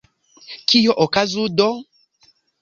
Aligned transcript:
Kio 0.71 0.93
okazu 1.05 1.43
do? 1.61 1.69